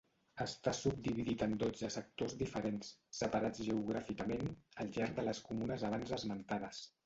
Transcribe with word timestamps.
Està 0.43 0.71
subdividit 0.77 1.43
en 1.47 1.53
dotze 1.63 1.89
sectors 1.97 2.33
diferents, 2.41 2.89
separats 3.19 3.63
geogràficament, 3.69 4.53
al 4.85 4.93
llarg 4.99 5.17
de 5.21 5.31
les 5.33 5.47
comunes 5.53 5.89
abans 5.93 6.19
esmentades. 6.23 6.87